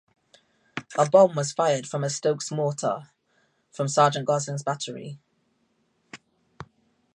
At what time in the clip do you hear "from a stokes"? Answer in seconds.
1.85-2.49